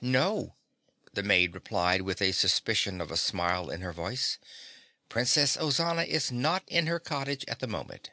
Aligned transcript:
"No," 0.00 0.54
the 1.12 1.24
maid 1.24 1.54
replied 1.56 2.02
with 2.02 2.22
a 2.22 2.30
suspicion 2.30 3.00
of 3.00 3.10
a 3.10 3.16
smile 3.16 3.68
in 3.68 3.80
her 3.80 3.92
voice, 3.92 4.38
"Princess 5.08 5.56
Ozana 5.56 6.04
is 6.06 6.30
not 6.30 6.62
in 6.68 6.86
her 6.86 7.00
cottage 7.00 7.44
at 7.48 7.58
the 7.58 7.66
moment." 7.66 8.12